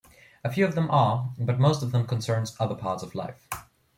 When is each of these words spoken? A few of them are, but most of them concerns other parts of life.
A 0.43 0.51
few 0.51 0.65
of 0.65 0.73
them 0.73 0.89
are, 0.89 1.31
but 1.37 1.59
most 1.59 1.83
of 1.83 1.91
them 1.91 2.07
concerns 2.07 2.55
other 2.59 2.73
parts 2.73 3.03
of 3.03 3.13
life. 3.13 3.47